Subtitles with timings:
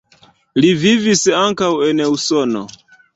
[0.63, 2.65] Li vivis ankaŭ en Usono.